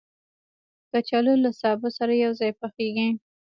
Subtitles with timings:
[0.91, 3.09] کچالو له سابه سره یو ځای پخېږي